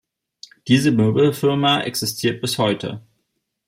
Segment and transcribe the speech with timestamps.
[0.67, 3.03] Diese Möbelfirma existiert bis heute.